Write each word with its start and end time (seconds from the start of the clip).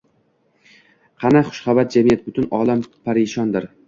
Qani 1.23 1.43
xushbaxt 1.49 1.97
jamiyat? 1.97 2.23
Butun 2.31 2.47
olam 2.61 2.81
parishondir 3.11 3.69